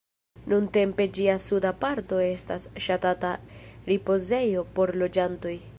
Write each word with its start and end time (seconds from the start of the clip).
Nuntempe 0.51 1.05
ĝia 1.17 1.35
suda 1.43 1.73
parto 1.83 2.21
estas 2.31 2.67
ŝatata 2.87 3.35
ripozejo 3.93 4.67
por 4.79 4.97
loĝantoj. 5.03 5.59